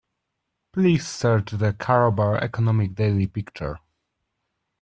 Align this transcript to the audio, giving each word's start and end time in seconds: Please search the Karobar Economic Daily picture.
Please 0.73 1.07
search 1.07 1.51
the 1.51 1.73
Karobar 1.73 2.41
Economic 2.41 2.95
Daily 2.95 3.27
picture. 3.27 3.77